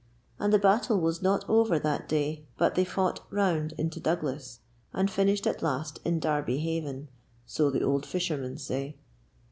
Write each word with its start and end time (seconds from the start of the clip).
And 0.39 0.51
the 0.51 0.57
battle 0.57 0.99
was 0.99 1.21
not 1.21 1.47
over 1.47 1.77
that 1.77 2.09
day, 2.09 2.47
but 2.57 2.73
they 2.73 2.83
fought 2.85 3.19
round 3.29 3.75
into 3.77 3.99
Douglas, 3.99 4.61
and 4.93 5.11
finished 5.11 5.45
at 5.45 5.61
last 5.61 5.99
in 6.03 6.19
Derby 6.19 6.57
Haven, 6.57 7.07
so 7.45 7.69
the 7.69 7.83
old 7.83 8.07
fishermen 8.07 8.57
say. 8.57 8.95